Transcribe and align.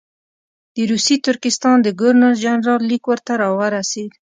د 0.75 0.77
روسي 0.91 1.15
ترکستان 1.27 1.77
د 1.81 1.87
ګورنر 1.99 2.33
جنرال 2.43 2.81
لیک 2.89 3.03
ورته 3.07 3.33
راورسېد. 3.41 4.11